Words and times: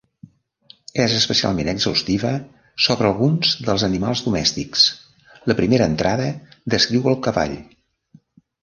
És 1.03 1.13
especialment 1.17 1.69
exhaustiva 1.73 2.31
sobre 2.87 3.11
alguns 3.11 3.53
dels 3.69 3.87
animals 3.91 4.25
domèstics: 4.31 4.89
la 5.53 5.59
primera 5.63 5.91
entrada 5.95 6.33
descriu 6.77 7.11
el 7.15 7.21
cavall. 7.31 7.57